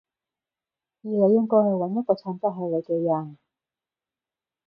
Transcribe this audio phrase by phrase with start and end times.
[1.03, 3.37] 而你應該去搵一個襯得起你嘅人